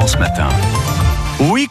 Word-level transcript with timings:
France 0.00 0.18
Matin. 0.18 0.48
Oui, 1.40 1.68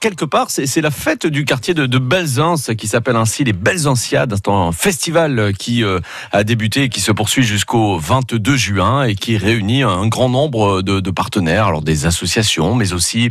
quelque 0.00 0.26
part, 0.26 0.50
c'est 0.50 0.80
la 0.82 0.90
fête 0.90 1.26
du 1.26 1.46
quartier 1.46 1.72
de, 1.72 1.86
de 1.86 1.96
Belzance 1.96 2.72
qui 2.76 2.86
s'appelle 2.86 3.16
ainsi 3.16 3.42
les 3.42 3.54
Belzanciades. 3.54 4.34
C'est 4.34 4.50
un 4.50 4.70
festival 4.70 5.54
qui 5.58 5.82
euh, 5.82 5.98
a 6.30 6.44
débuté 6.44 6.82
et 6.82 6.88
qui 6.90 7.00
se 7.00 7.10
poursuit 7.10 7.42
jusqu'au 7.42 7.96
22 7.96 8.54
juin 8.54 9.04
et 9.04 9.14
qui 9.14 9.38
réunit 9.38 9.82
un 9.82 10.06
grand 10.08 10.28
nombre 10.28 10.82
de, 10.82 11.10
partenaires, 11.10 11.68
alors 11.68 11.80
des 11.80 12.04
associations, 12.04 12.74
mais 12.74 12.92
aussi 12.92 13.30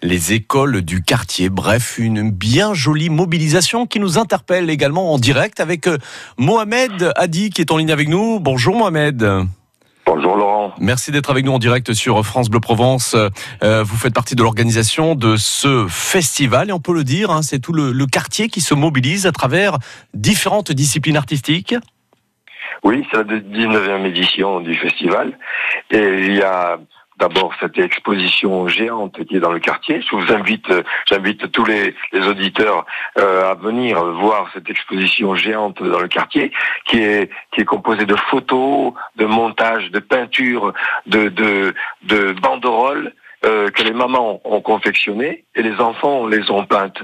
les 0.00 0.32
écoles 0.32 0.82
du 0.82 1.02
quartier. 1.02 1.48
Bref, 1.48 1.98
une 1.98 2.30
bien 2.30 2.74
jolie 2.74 3.10
mobilisation 3.10 3.84
qui 3.86 3.98
nous 3.98 4.16
interpelle 4.16 4.70
également 4.70 5.12
en 5.12 5.18
direct 5.18 5.58
avec 5.58 5.88
euh, 5.88 5.98
Mohamed 6.36 7.12
Hadi 7.16 7.50
qui 7.50 7.62
est 7.62 7.72
en 7.72 7.78
ligne 7.78 7.90
avec 7.90 8.08
nous. 8.08 8.38
Bonjour 8.38 8.76
Mohamed. 8.76 9.48
Bonjour 10.10 10.36
Laurent. 10.36 10.72
Merci 10.80 11.12
d'être 11.12 11.28
avec 11.28 11.44
nous 11.44 11.52
en 11.52 11.58
direct 11.58 11.92
sur 11.92 12.24
France 12.24 12.48
Bleu 12.48 12.60
Provence. 12.60 13.14
Euh, 13.62 13.82
vous 13.82 13.96
faites 13.98 14.14
partie 14.14 14.34
de 14.34 14.42
l'organisation 14.42 15.14
de 15.14 15.36
ce 15.36 15.86
festival 15.86 16.70
et 16.70 16.72
on 16.72 16.80
peut 16.80 16.94
le 16.94 17.04
dire, 17.04 17.30
hein, 17.30 17.42
c'est 17.42 17.58
tout 17.58 17.74
le, 17.74 17.92
le, 17.92 18.06
quartier 18.06 18.48
qui 18.48 18.62
se 18.62 18.72
mobilise 18.72 19.26
à 19.26 19.32
travers 19.32 19.76
différentes 20.14 20.72
disciplines 20.72 21.18
artistiques. 21.18 21.74
Oui, 22.84 23.06
c'est 23.10 23.18
la 23.18 23.24
19e 23.24 24.06
édition 24.06 24.60
du 24.60 24.74
festival 24.76 25.38
et 25.90 26.26
il 26.26 26.36
y 26.36 26.42
a 26.42 26.78
d'abord 27.18 27.52
cette 27.60 27.78
exposition 27.78 28.68
géante 28.68 29.24
qui 29.24 29.36
est 29.36 29.40
dans 29.40 29.52
le 29.52 29.58
quartier. 29.58 30.00
Je 30.02 30.16
vous 30.16 30.32
invite, 30.32 30.72
j'invite 31.06 31.50
tous 31.52 31.64
les, 31.64 31.94
les 32.12 32.26
auditeurs 32.26 32.86
euh, 33.18 33.50
à 33.50 33.54
venir 33.54 34.02
voir 34.04 34.48
cette 34.54 34.70
exposition 34.70 35.34
géante 35.34 35.82
dans 35.82 36.00
le 36.00 36.08
quartier, 36.08 36.52
qui 36.86 36.98
est 36.98 37.30
qui 37.52 37.60
est 37.62 37.64
composée 37.64 38.06
de 38.06 38.16
photos, 38.30 38.92
de 39.16 39.26
montages, 39.26 39.90
de 39.90 39.98
peintures, 39.98 40.72
de 41.06 41.28
de, 41.28 41.74
de 42.02 42.32
banderoles. 42.40 43.12
Euh, 43.44 43.70
que 43.70 43.84
les 43.84 43.92
mamans 43.92 44.40
ont 44.42 44.60
confectionnées 44.60 45.44
et 45.54 45.62
les 45.62 45.76
enfants 45.80 46.26
les 46.26 46.50
ont 46.50 46.64
peintes. 46.66 47.00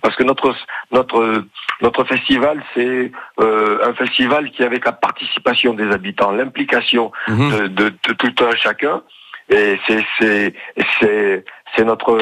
Parce 0.00 0.16
que 0.16 0.22
notre 0.22 0.54
notre 0.92 1.44
notre 1.82 2.04
festival, 2.04 2.64
c'est 2.72 3.12
euh, 3.38 3.86
un 3.86 3.92
festival 3.92 4.50
qui 4.50 4.62
avec 4.62 4.86
la 4.86 4.92
participation 4.92 5.74
des 5.74 5.90
habitants, 5.90 6.30
l'implication 6.30 7.12
mmh. 7.28 7.50
de, 7.50 7.66
de, 7.66 7.88
de, 7.90 8.12
tout 8.14 8.44
un 8.46 8.56
chacun, 8.56 9.02
et 9.48 9.78
c'est 9.86 10.04
c'est 10.18 10.54
c'est 11.00 11.44
c'est 11.76 11.84
notre 11.84 12.12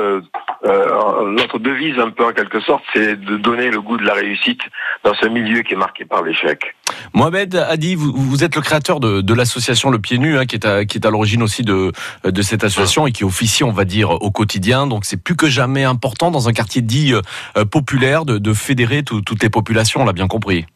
euh, 0.65 1.25
notre 1.27 1.59
devise 1.59 1.99
un 1.99 2.11
peu 2.11 2.25
en 2.25 2.33
quelque 2.33 2.61
sorte, 2.61 2.83
c'est 2.93 3.17
de 3.17 3.37
donner 3.37 3.71
le 3.71 3.81
goût 3.81 3.97
de 3.97 4.05
la 4.05 4.15
réussite 4.15 4.61
dans 5.05 5.15
ce 5.15 5.27
milieu 5.27 5.63
qui 5.63 5.75
est 5.75 5.77
marqué 5.77 6.05
par 6.05 6.23
l'échec. 6.23 6.75
Mohamed 7.13 7.55
Hadi, 7.55 7.95
vous, 7.95 8.13
vous 8.13 8.45
êtes 8.45 8.57
le 8.57 8.63
créateur 8.63 9.01
de, 9.01 9.21
de 9.21 9.35
l'association 9.35 9.91
Le 9.91 9.99
Pied 9.99 10.19
Nu, 10.19 10.39
hein, 10.39 10.47
qui 10.47 10.57
est 10.57 10.67
à, 10.67 10.85
qui 10.85 10.99
est 10.99 11.07
à 11.07 11.11
l'origine 11.11 11.43
aussi 11.43 11.63
de 11.63 11.93
de 12.25 12.43
cette 12.43 12.65
association 12.65 13.07
et 13.07 13.13
qui 13.13 13.25
officie, 13.25 13.65
on 13.65 13.73
va 13.73 13.85
dire, 13.85 14.11
au 14.11 14.31
quotidien. 14.31 14.87
Donc 14.87 15.05
c'est 15.05 15.23
plus 15.23 15.37
que 15.37 15.49
jamais 15.49 15.85
important 15.85 16.31
dans 16.31 16.49
un 16.49 16.53
quartier 16.53 16.83
dit 16.83 17.13
euh, 17.15 17.65
populaire 17.65 18.25
de, 18.25 18.39
de 18.39 18.53
fédérer 18.53 19.03
toutes 19.03 19.43
les 19.43 19.51
populations. 19.51 20.03
On 20.03 20.05
l'a 20.05 20.13
bien 20.13 20.29
compris. 20.29 20.67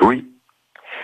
Oui, 0.00 0.24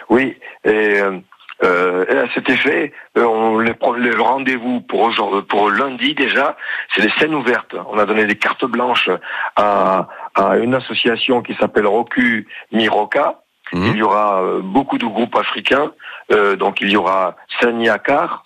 oui. 0.09 0.37
Et 0.65 1.01
euh, 1.01 1.19
euh, 1.65 2.05
et 2.09 2.17
à 2.17 2.33
cet 2.35 2.49
effet, 2.49 2.93
euh, 3.17 3.25
on 3.25 3.59
les, 3.59 3.75
le 3.97 4.23
rendez-vous 4.23 4.81
pour 4.83 5.11
pour 5.49 5.71
lundi 5.71 6.15
déjà, 6.15 6.57
c'est 6.95 7.03
des 7.03 7.13
scènes 7.19 7.35
ouvertes. 7.35 7.75
On 7.91 7.99
a 7.99 8.07
donné 8.07 8.27
des 8.27 8.37
cartes 8.37 8.65
blanches 8.65 9.11
à, 9.57 10.09
à 10.35 10.57
une 10.59 10.75
association 10.75 11.43
qui 11.43 11.55
s'appelle 11.55 11.87
Roku 11.87 12.47
Miroka. 12.73 13.41
Mmh. 13.73 13.87
Il 13.87 13.97
y 13.97 14.03
aura 14.03 14.43
euh, 14.43 14.61
beaucoup 14.63 14.99
de 14.99 15.05
groupes 15.05 15.37
africains. 15.37 15.93
Euh, 16.33 16.57
donc 16.57 16.81
il 16.81 16.91
y 16.91 16.97
aura 16.97 17.37
Sani 17.61 17.89
Akar. 17.89 18.45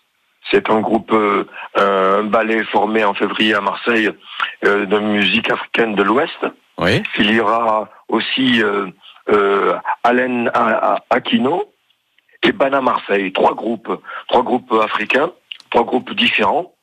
C'est 0.51 0.71
un 0.71 0.81
groupe, 0.81 1.13
euh, 1.13 1.45
un 1.77 2.25
ballet 2.25 2.65
formé 2.65 3.05
en 3.05 3.15
février 3.15 3.55
à 3.55 3.61
Marseille 3.61 4.11
de 4.63 4.99
musique 4.99 5.49
africaine 5.51 5.95
de 5.95 6.03
l'Ouest. 6.03 6.47
Oui. 6.79 7.01
Il 7.19 7.31
y 7.31 7.39
aura 7.39 7.89
aussi 8.09 8.61
Alain 10.03 10.47
Aquino 11.11 11.73
et 12.43 12.53
Bana 12.53 12.81
Marseille, 12.81 13.33
trois 13.33 13.55
groupes, 13.55 14.01
trois 14.29 14.43
groupes 14.43 14.73
africains, 14.83 15.33
trois 15.71 15.85
groupes 15.85 16.13
différents, 16.15 16.75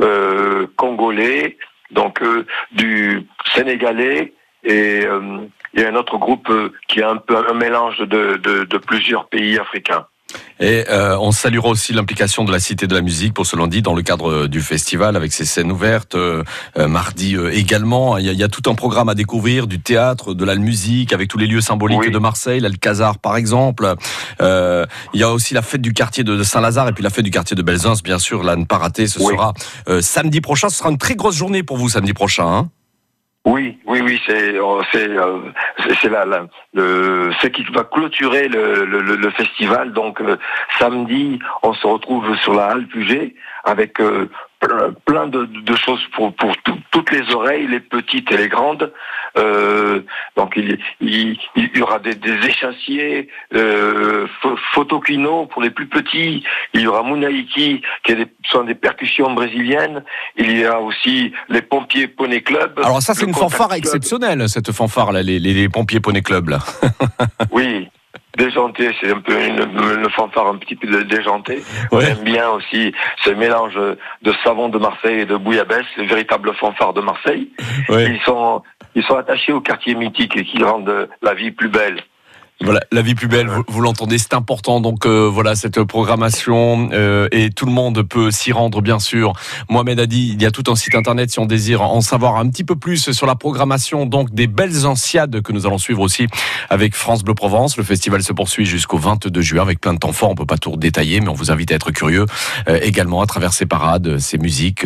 euh, 0.00 0.66
congolais, 0.76 1.56
donc 1.90 2.22
euh, 2.22 2.46
du 2.72 3.26
sénégalais 3.54 4.32
et, 4.64 5.04
euh, 5.04 5.40
et, 5.74 5.84
un 5.84 5.94
autre 5.94 6.18
groupe 6.18 6.52
qui 6.86 7.00
est 7.00 7.04
un 7.04 7.16
peu 7.16 7.36
un 7.36 7.54
mélange 7.54 7.98
de, 7.98 8.36
de, 8.36 8.64
de 8.64 8.78
plusieurs 8.78 9.26
pays 9.28 9.58
africains. 9.58 10.06
Et 10.60 10.84
euh, 10.90 11.16
on 11.18 11.30
saluera 11.30 11.68
aussi 11.68 11.92
l'implication 11.92 12.44
de 12.44 12.50
la 12.50 12.58
Cité 12.58 12.86
de 12.86 12.94
la 12.94 13.00
Musique 13.00 13.34
pour 13.34 13.46
ce 13.46 13.56
lundi 13.56 13.82
dans 13.82 13.94
le 13.94 14.02
cadre 14.02 14.30
euh, 14.30 14.48
du 14.48 14.60
festival 14.60 15.16
avec 15.16 15.32
ses 15.32 15.44
scènes 15.44 15.70
ouvertes. 15.70 16.14
Euh, 16.14 16.42
mardi 16.76 17.36
également, 17.52 18.18
il 18.18 18.26
y, 18.26 18.28
a, 18.28 18.32
il 18.32 18.38
y, 18.38 18.42
a, 18.42 18.48
tout 18.48 18.68
un 18.68 18.74
programme 18.74 19.08
à 19.08 19.14
découvrir, 19.14 19.66
du 19.66 19.80
théâtre, 19.80 20.34
de 20.34 20.44
la 20.44 20.56
musique, 20.56 21.12
avec 21.12 21.28
tous 21.28 21.38
les 21.38 21.46
lieux 21.46 21.60
symboliques 21.60 22.00
oui. 22.00 22.10
de 22.10 22.18
Marseille, 22.18 22.60
l'Alcazar 22.60 23.18
par 23.18 23.36
exemple. 23.36 23.94
Euh, 24.40 24.84
il 25.14 25.20
y 25.20 25.22
a 25.22 25.30
aussi 25.30 25.54
la 25.54 25.62
fête 25.62 25.82
du 25.82 25.92
quartier 25.92 26.24
de 26.24 26.42
Saint-Lazare 26.42 26.88
et 26.88 26.92
puis 26.92 27.04
la 27.04 27.10
fête 27.10 27.24
du 27.24 27.30
quartier 27.30 27.56
de 27.56 27.62
Belzins, 27.62 27.94
bien 28.02 28.18
sûr, 28.18 28.42
là 28.42 28.56
ne 28.56 28.64
pas 28.64 28.78
rater. 28.78 29.06
Ce 29.06 29.18
oui. 29.20 29.34
sera 29.34 29.52
samedi 30.00 30.40
prochain. 30.40 30.68
Ce 30.68 30.78
sera 30.78 30.90
une 30.90 30.98
très 30.98 31.14
grosse 31.14 31.36
journée 31.36 31.62
pour 31.62 31.76
vous 31.76 31.88
samedi 31.88 32.12
prochain. 32.12 32.46
Hein 32.46 32.68
oui, 33.46 33.78
oui, 33.86 34.00
oui, 34.02 34.20
c'est 34.26 34.56
c'est 34.92 35.08
c'est 36.02 36.10
là, 36.10 36.24
le 36.74 37.30
ce 37.40 37.46
qui 37.46 37.62
va 37.72 37.84
clôturer 37.84 38.48
le, 38.48 38.84
le, 38.84 39.30
festival. 39.30 39.92
Donc 39.92 40.20
euh, 40.20 40.36
samedi, 40.78 41.38
on 41.62 41.72
se 41.72 41.86
retrouve 41.86 42.36
sur 42.38 42.54
la 42.54 42.66
halle 42.66 42.86
Puget 42.88 43.34
avec 43.64 44.00
euh, 44.00 44.28
plein 45.04 45.26
de, 45.28 45.44
de, 45.44 45.76
choses 45.76 46.00
pour, 46.14 46.34
pour 46.34 46.56
tout, 46.64 46.78
toutes 46.90 47.10
les 47.12 47.32
oreilles, 47.32 47.66
les 47.66 47.80
petites 47.80 48.30
et 48.32 48.36
les 48.36 48.48
grandes. 48.48 48.92
Euh, 49.36 50.00
donc 50.36 50.54
il, 50.56 50.78
il, 51.00 51.38
il, 51.54 51.76
y 51.76 51.80
aura 51.82 51.98
des, 51.98 52.14
des 52.14 52.46
échassiers, 52.46 53.28
euh, 53.54 54.26
photokino 54.74 55.46
pour 55.46 55.62
les 55.62 55.70
plus 55.70 55.86
petits. 55.86 56.42
Il 56.74 56.80
y 56.80 56.86
aura 56.86 57.02
Munaiki 57.04 57.82
qui 58.04 58.14
des, 58.14 58.26
sont 58.50 58.64
des 58.64 58.74
percussions 58.74 59.32
brésiliennes. 59.32 60.02
Il 60.36 60.56
y 60.58 60.64
a 60.64 60.80
aussi 60.80 61.32
les 61.48 61.62
pompiers 61.62 62.08
Poney 62.08 62.40
Club. 62.40 62.80
Alors 62.82 63.00
ça 63.00 63.14
c'est 63.14 63.26
une 63.26 63.34
fanfare 63.34 63.68
Club. 63.68 63.78
exceptionnelle 63.78 64.48
cette 64.48 64.72
fanfare 64.72 65.12
là, 65.12 65.22
les, 65.22 65.38
les, 65.38 65.54
les 65.54 65.68
pompiers 65.68 66.00
Poney 66.00 66.22
Club 66.22 66.48
là. 66.48 66.58
oui. 67.52 67.88
Déjanté, 68.36 68.90
c'est 69.00 69.10
un 69.10 69.20
peu 69.20 69.32
une, 69.32 69.58
une, 69.58 70.10
fanfare 70.10 70.48
un 70.48 70.56
petit 70.56 70.76
peu 70.76 71.02
déjantée. 71.04 71.62
Ouais. 71.90 72.04
J'aime 72.04 72.24
bien 72.24 72.50
aussi 72.50 72.92
ce 73.24 73.30
mélange 73.30 73.74
de 73.74 74.32
savon 74.44 74.68
de 74.68 74.78
Marseille 74.78 75.20
et 75.20 75.26
de 75.26 75.36
bouillabaisse, 75.36 75.86
le 75.96 76.04
véritable 76.04 76.54
fanfare 76.54 76.92
de 76.92 77.00
Marseille. 77.00 77.50
Ouais. 77.88 78.04
Ils 78.04 78.20
sont 78.20 78.62
ils 78.94 79.02
sont 79.04 79.16
attachés 79.16 79.52
au 79.52 79.60
quartier 79.60 79.94
mythique 79.94 80.36
et 80.36 80.44
qui 80.44 80.62
rendent 80.62 81.08
la 81.22 81.34
vie 81.34 81.50
plus 81.50 81.68
belle. 81.68 82.00
Voilà, 82.60 82.80
la 82.90 83.02
vie 83.02 83.14
plus 83.14 83.28
belle, 83.28 83.48
vous, 83.68 83.80
l'entendez, 83.80 84.18
c'est 84.18 84.34
important. 84.34 84.80
Donc 84.80 85.06
euh, 85.06 85.30
voilà, 85.32 85.54
cette 85.54 85.80
programmation 85.84 86.90
euh, 86.92 87.28
et 87.30 87.50
tout 87.50 87.66
le 87.66 87.70
monde 87.72 88.02
peut 88.02 88.32
s'y 88.32 88.50
rendre, 88.50 88.82
bien 88.82 88.98
sûr. 88.98 89.32
Mohamed 89.70 90.00
a 90.00 90.06
dit, 90.06 90.32
il 90.34 90.42
y 90.42 90.46
a 90.46 90.50
tout 90.50 90.64
un 90.66 90.74
site 90.74 90.96
internet 90.96 91.30
si 91.30 91.38
on 91.38 91.46
désire 91.46 91.82
en 91.82 92.00
savoir 92.00 92.34
un 92.34 92.48
petit 92.48 92.64
peu 92.64 92.74
plus 92.74 93.12
sur 93.12 93.26
la 93.26 93.36
programmation 93.36 94.06
donc 94.06 94.34
des 94.34 94.48
belles 94.48 94.86
anciades 94.86 95.40
que 95.40 95.52
nous 95.52 95.66
allons 95.66 95.78
suivre 95.78 96.00
aussi 96.00 96.26
avec 96.68 96.96
France 96.96 97.22
Bleu 97.22 97.34
Provence. 97.34 97.76
Le 97.76 97.84
festival 97.84 98.24
se 98.24 98.32
poursuit 98.32 98.66
jusqu'au 98.66 98.98
22 98.98 99.40
juin 99.40 99.62
avec 99.62 99.80
plein 99.80 99.94
de 99.94 100.00
temps 100.00 100.12
forts. 100.12 100.30
On 100.30 100.34
peut 100.34 100.44
pas 100.44 100.58
tout 100.58 100.76
détailler, 100.76 101.20
mais 101.20 101.28
on 101.28 101.34
vous 101.34 101.52
invite 101.52 101.70
à 101.70 101.76
être 101.76 101.92
curieux 101.92 102.26
euh, 102.68 102.80
également 102.82 103.22
à 103.22 103.26
travers 103.26 103.52
ces 103.52 103.66
parades, 103.66 104.18
ces 104.18 104.36
musiques, 104.36 104.84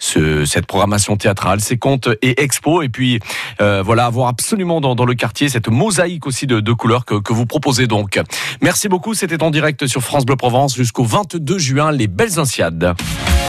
ce, 0.00 0.44
cette 0.44 0.66
programmation 0.66 1.16
théâtrale, 1.16 1.60
ces 1.60 1.78
contes 1.78 2.08
et 2.20 2.42
expos. 2.42 2.84
Et 2.84 2.88
puis 2.88 3.20
euh, 3.60 3.80
voilà, 3.80 4.06
avoir 4.06 4.26
absolument 4.26 4.80
dans, 4.80 4.96
dans, 4.96 5.04
le 5.04 5.14
quartier 5.14 5.48
cette 5.48 5.68
mosaïque 5.68 6.26
aussi 6.26 6.48
de, 6.48 6.58
de 6.58 6.72
couleurs 6.72 7.04
que, 7.20 7.32
vous 7.32 7.46
proposez 7.46 7.86
donc. 7.86 8.20
Merci 8.60 8.88
beaucoup. 8.88 9.14
C'était 9.14 9.42
en 9.42 9.50
direct 9.50 9.86
sur 9.86 10.02
France 10.02 10.24
Bleu 10.24 10.36
Provence 10.36 10.74
jusqu'au 10.76 11.04
22 11.04 11.58
juin, 11.58 11.92
les 11.92 12.06
belles 12.06 12.38
Inciades. 12.38 12.94